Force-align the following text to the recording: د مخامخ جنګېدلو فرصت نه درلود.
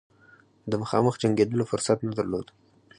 د 0.69 0.71
مخامخ 0.81 1.13
جنګېدلو 1.21 1.63
فرصت 1.71 1.97
نه 2.07 2.11
درلود. 2.17 2.47